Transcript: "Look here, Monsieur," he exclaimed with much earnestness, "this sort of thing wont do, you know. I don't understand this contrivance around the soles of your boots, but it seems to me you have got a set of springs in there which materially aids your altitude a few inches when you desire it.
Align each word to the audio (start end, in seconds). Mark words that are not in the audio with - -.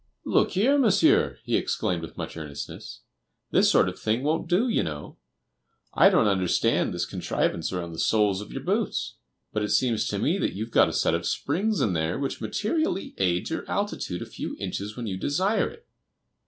"Look 0.25 0.53
here, 0.53 0.79
Monsieur," 0.79 1.37
he 1.43 1.55
exclaimed 1.55 2.01
with 2.01 2.17
much 2.17 2.35
earnestness, 2.35 3.01
"this 3.51 3.69
sort 3.69 3.87
of 3.87 3.99
thing 3.99 4.23
wont 4.23 4.49
do, 4.49 4.67
you 4.67 4.81
know. 4.81 5.17
I 5.93 6.09
don't 6.09 6.25
understand 6.25 6.91
this 6.91 7.05
contrivance 7.05 7.71
around 7.71 7.91
the 7.91 7.99
soles 7.99 8.41
of 8.41 8.51
your 8.51 8.63
boots, 8.63 9.17
but 9.53 9.61
it 9.61 9.69
seems 9.69 10.07
to 10.07 10.17
me 10.17 10.39
you 10.43 10.65
have 10.65 10.71
got 10.73 10.89
a 10.89 10.91
set 10.93 11.13
of 11.13 11.27
springs 11.27 11.81
in 11.81 11.93
there 11.93 12.17
which 12.17 12.41
materially 12.41 13.13
aids 13.19 13.51
your 13.51 13.63
altitude 13.69 14.23
a 14.23 14.25
few 14.25 14.57
inches 14.59 14.97
when 14.97 15.05
you 15.05 15.17
desire 15.17 15.69
it. 15.69 15.87